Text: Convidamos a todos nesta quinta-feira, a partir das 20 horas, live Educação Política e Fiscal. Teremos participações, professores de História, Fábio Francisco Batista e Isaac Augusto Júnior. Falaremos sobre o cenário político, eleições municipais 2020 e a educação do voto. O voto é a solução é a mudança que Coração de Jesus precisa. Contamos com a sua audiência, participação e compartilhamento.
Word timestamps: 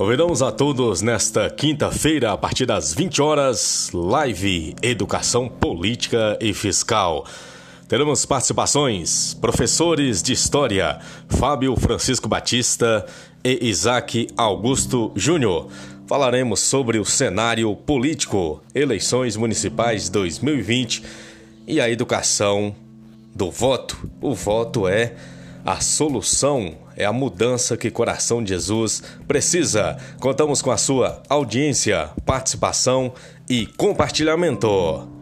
Convidamos 0.00 0.40
a 0.40 0.50
todos 0.50 1.02
nesta 1.02 1.50
quinta-feira, 1.50 2.32
a 2.32 2.38
partir 2.38 2.64
das 2.64 2.94
20 2.94 3.20
horas, 3.20 3.90
live 3.92 4.74
Educação 4.80 5.46
Política 5.46 6.38
e 6.40 6.54
Fiscal. 6.54 7.26
Teremos 7.86 8.24
participações, 8.24 9.34
professores 9.34 10.22
de 10.22 10.32
História, 10.32 10.98
Fábio 11.28 11.76
Francisco 11.76 12.30
Batista 12.30 13.04
e 13.44 13.68
Isaac 13.68 14.28
Augusto 14.38 15.12
Júnior. 15.14 15.68
Falaremos 16.06 16.60
sobre 16.60 16.98
o 16.98 17.04
cenário 17.04 17.76
político, 17.76 18.62
eleições 18.74 19.36
municipais 19.36 20.08
2020 20.08 21.04
e 21.66 21.78
a 21.78 21.90
educação 21.90 22.74
do 23.34 23.50
voto. 23.50 24.08
O 24.22 24.34
voto 24.34 24.88
é 24.88 25.14
a 25.64 25.80
solução 25.80 26.78
é 26.96 27.04
a 27.04 27.12
mudança 27.12 27.76
que 27.76 27.90
Coração 27.90 28.42
de 28.42 28.50
Jesus 28.50 29.02
precisa. 29.26 29.96
Contamos 30.18 30.62
com 30.62 30.70
a 30.70 30.76
sua 30.76 31.22
audiência, 31.28 32.10
participação 32.24 33.12
e 33.48 33.66
compartilhamento. 33.66 35.19